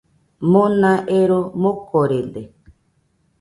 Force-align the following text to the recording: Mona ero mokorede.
Mona 0.51 0.93
ero 1.19 1.39
mokorede. 1.61 2.43